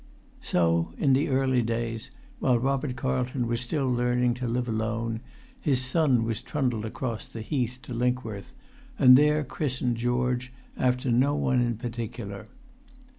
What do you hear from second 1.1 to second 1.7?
the early